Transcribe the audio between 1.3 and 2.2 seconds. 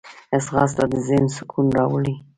سکون راوړي